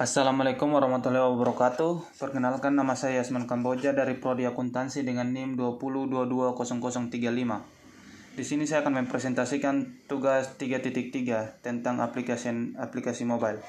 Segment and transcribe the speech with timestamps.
[0.00, 2.16] Assalamualaikum warahmatullahi wabarakatuh.
[2.16, 7.20] Perkenalkan nama saya Yasman Kamboja dari Prodi Akuntansi dengan NIM 20220035.
[8.32, 13.60] Di sini saya akan mempresentasikan tugas 3.3 tentang aplikasi aplikasi mobile.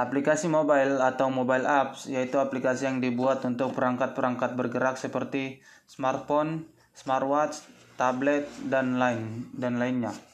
[0.00, 6.64] Aplikasi mobile atau mobile apps yaitu aplikasi yang dibuat untuk perangkat-perangkat bergerak seperti smartphone,
[6.96, 7.68] smartwatch,
[8.00, 10.29] tablet dan lain dan lainnya.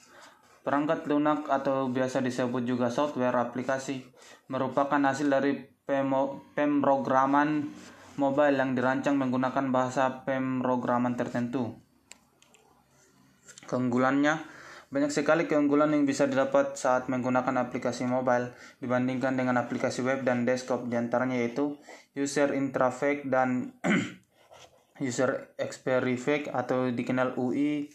[0.67, 4.03] Perangkat lunak atau biasa disebut juga software aplikasi
[4.51, 5.63] merupakan hasil dari
[6.59, 7.71] pemrograman
[8.19, 11.79] mobile yang dirancang menggunakan bahasa pemrograman tertentu.
[13.71, 14.43] Keunggulannya,
[14.91, 18.51] banyak sekali keunggulan yang bisa didapat saat menggunakan aplikasi mobile
[18.83, 21.79] dibandingkan dengan aplikasi web dan desktop di antaranya yaitu
[22.19, 23.75] user interface dan
[24.99, 27.91] user experience atau dikenal UI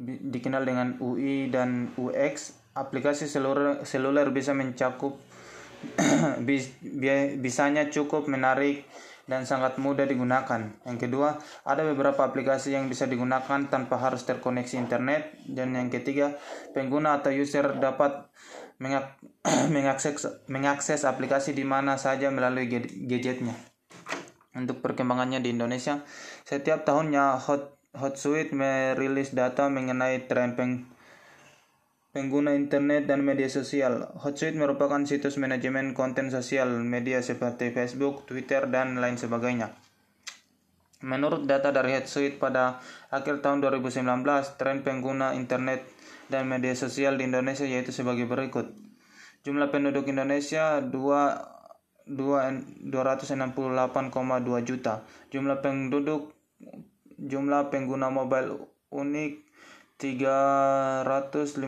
[0.00, 5.20] dikenal dengan UI dan UX, aplikasi seluler, seluler bisa mencakup
[7.42, 8.86] bisanya cukup menarik
[9.26, 10.74] dan sangat mudah digunakan.
[10.82, 15.38] Yang kedua, ada beberapa aplikasi yang bisa digunakan tanpa harus terkoneksi internet.
[15.46, 16.38] Dan yang ketiga,
[16.74, 18.26] pengguna atau user dapat
[18.82, 19.18] mengak
[19.74, 22.66] mengakses, mengakses aplikasi di mana saja melalui
[23.06, 23.54] gadgetnya.
[24.52, 26.04] Untuk perkembangannya di Indonesia,
[26.44, 30.88] setiap tahunnya Hot Hotsuite merilis data mengenai tren peng
[32.12, 34.08] pengguna internet dan media sosial.
[34.16, 39.76] Hotsuite merupakan situs manajemen konten sosial media seperti Facebook, Twitter, dan lain sebagainya.
[41.04, 42.80] Menurut data dari Hotsuite pada
[43.12, 44.00] akhir tahun 2019,
[44.56, 45.84] tren pengguna internet
[46.32, 48.72] dan media sosial di Indonesia yaitu sebagai berikut.
[49.44, 53.52] Jumlah penduduk Indonesia 2 268,2
[54.64, 55.04] juta.
[55.30, 56.34] Jumlah penduduk
[57.22, 58.58] jumlah pengguna mobile
[58.90, 59.46] unik
[60.02, 61.62] 355,5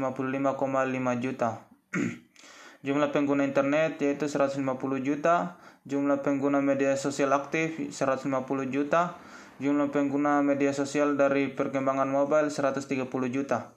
[1.22, 1.50] juta.
[2.84, 4.60] jumlah pengguna internet yaitu 150
[5.00, 8.34] juta, jumlah pengguna media sosial aktif 150
[8.74, 9.14] juta,
[9.62, 13.70] jumlah pengguna media sosial dari perkembangan mobile 130 juta.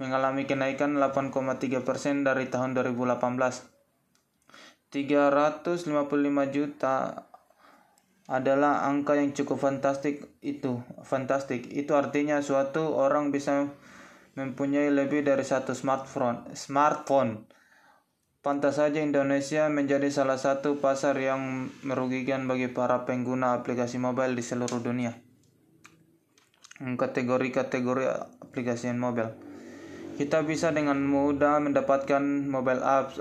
[0.00, 3.68] Mengalami kenaikan 8,3% dari tahun 2018.
[4.90, 5.86] 355
[6.50, 6.94] juta
[8.30, 10.78] adalah angka yang cukup fantastik itu.
[11.02, 11.66] Fantastik.
[11.66, 13.66] Itu artinya suatu orang bisa
[14.38, 16.54] mempunyai lebih dari satu smartphone.
[16.54, 17.50] Smartphone.
[18.40, 24.46] Pantas saja Indonesia menjadi salah satu pasar yang merugikan bagi para pengguna aplikasi mobile di
[24.46, 25.12] seluruh dunia.
[26.80, 28.06] Kategori-kategori
[28.40, 29.34] aplikasi mobile.
[30.16, 33.20] Kita bisa dengan mudah mendapatkan mobile apps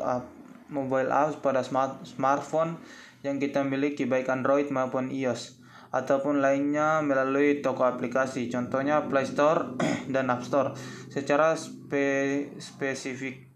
[0.69, 2.77] mobile apps pada smart, smartphone
[3.25, 5.59] yang kita miliki baik Android maupun iOS
[5.89, 9.73] ataupun lainnya melalui toko aplikasi contohnya Play Store
[10.13, 10.77] dan App Store.
[11.09, 13.49] Secara spe, spesifik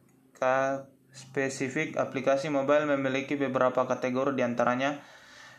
[1.14, 5.00] spesifik aplikasi mobile memiliki beberapa kategori di antaranya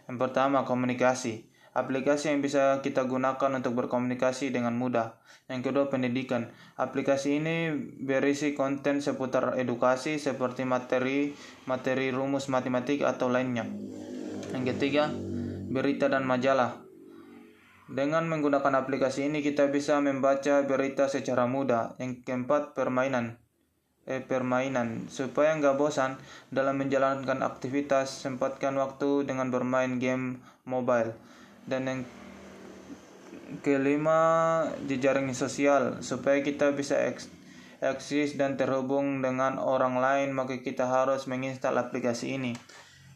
[0.05, 5.19] yang pertama komunikasi aplikasi yang bisa kita gunakan untuk berkomunikasi dengan mudah.
[5.51, 6.55] Yang kedua, pendidikan.
[6.79, 11.35] Aplikasi ini berisi konten seputar edukasi seperti materi,
[11.67, 13.67] materi rumus matematik atau lainnya.
[14.55, 15.11] Yang ketiga,
[15.69, 16.79] berita dan majalah.
[17.85, 21.99] Dengan menggunakan aplikasi ini kita bisa membaca berita secara mudah.
[22.01, 23.43] Yang keempat, permainan.
[24.05, 26.21] Eh, permainan supaya nggak bosan
[26.53, 31.17] dalam menjalankan aktivitas sempatkan waktu dengan bermain game mobile
[31.65, 32.01] dan yang
[33.61, 34.21] kelima
[34.89, 36.01] jejaring sosial.
[36.01, 36.97] Supaya kita bisa
[37.81, 42.53] eksis dan terhubung dengan orang lain maka kita harus menginstal aplikasi ini.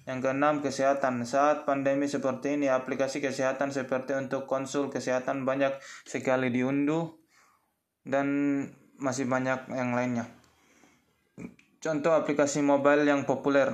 [0.08, 1.24] Yang keenam kesehatan.
[1.28, 5.76] Saat pandemi seperti ini aplikasi kesehatan seperti untuk konsul kesehatan banyak
[6.08, 7.12] sekali diunduh
[8.08, 8.26] dan
[8.96, 10.26] masih banyak yang lainnya.
[11.78, 13.70] Contoh aplikasi mobile yang populer.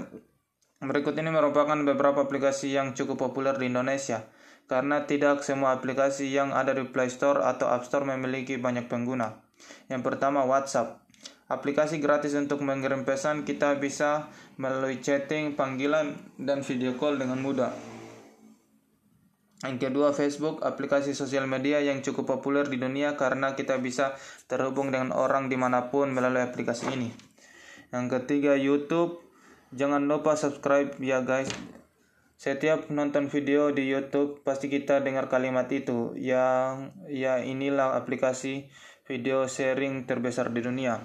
[0.84, 4.34] Berikut ini merupakan beberapa aplikasi yang cukup populer di Indonesia
[4.65, 9.45] karena tidak semua aplikasi yang ada di Play Store atau App Store memiliki banyak pengguna.
[9.93, 11.05] Yang pertama WhatsApp.
[11.45, 17.69] Aplikasi gratis untuk mengirim pesan kita bisa melalui chatting, panggilan, dan video call dengan mudah.
[19.61, 24.17] Yang kedua Facebook, aplikasi sosial media yang cukup populer di dunia karena kita bisa
[24.49, 27.13] terhubung dengan orang di mana pun melalui aplikasi ini.
[27.93, 29.21] Yang ketiga YouTube,
[29.72, 31.49] jangan lupa subscribe ya guys
[32.45, 38.69] setiap nonton video di YouTube pasti kita dengar kalimat itu yang ya inilah aplikasi
[39.09, 41.01] video sharing terbesar di dunia.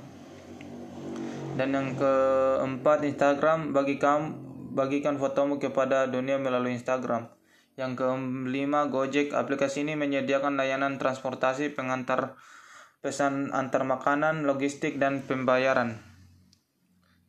[1.55, 4.35] Dan yang keempat Instagram bagi kamu
[4.75, 7.31] bagikan fotomu kepada dunia melalui Instagram.
[7.79, 12.35] Yang kelima Gojek aplikasi ini menyediakan layanan transportasi pengantar
[12.99, 16.08] pesan antar makanan, logistik dan pembayaran.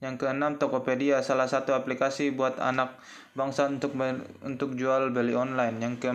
[0.01, 2.97] Yang keenam, Tokopedia, salah satu aplikasi buat anak
[3.37, 3.93] bangsa untuk
[4.41, 5.77] untuk jual beli online.
[5.77, 6.11] Yang ke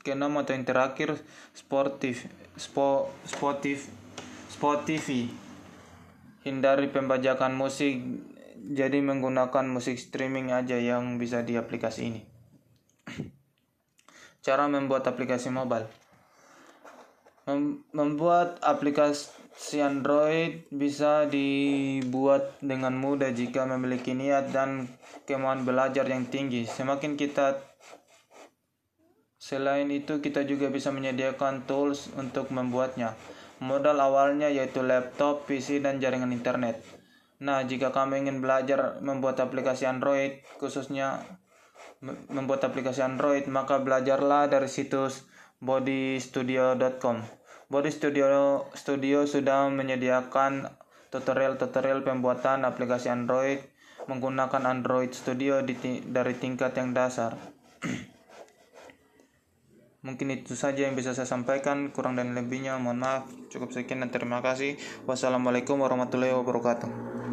[0.00, 1.20] keenam atau yang terakhir,
[1.52, 2.24] Sportif,
[2.56, 3.12] Spo,
[4.48, 5.28] Spotify.
[6.40, 8.00] Hindari pembajakan musik,
[8.56, 12.24] jadi menggunakan musik streaming aja yang bisa di aplikasi ini.
[14.40, 15.84] Cara membuat aplikasi mobile.
[17.92, 19.28] Membuat aplikasi
[19.84, 24.88] Android bisa dibuat dengan mudah jika memiliki niat dan
[25.28, 26.64] kemauan belajar yang tinggi.
[26.64, 27.70] Semakin kita
[29.40, 33.16] Selain itu, kita juga bisa menyediakan tools untuk membuatnya.
[33.64, 36.84] Modal awalnya yaitu laptop, PC, dan jaringan internet.
[37.40, 41.24] Nah, jika kamu ingin belajar membuat aplikasi Android, khususnya
[42.28, 45.24] membuat aplikasi Android, maka belajarlah dari situs
[45.64, 47.39] bodystudio.com.
[47.70, 50.66] Body Studio, Studio sudah menyediakan
[51.14, 53.62] tutorial-tutorial pembuatan aplikasi Android
[54.10, 57.38] menggunakan Android Studio di, dari tingkat yang dasar.
[60.06, 63.30] Mungkin itu saja yang bisa saya sampaikan, kurang dan lebihnya mohon maaf.
[63.54, 64.74] Cukup sekian dan terima kasih.
[65.06, 67.19] Wassalamualaikum warahmatullahi wabarakatuh.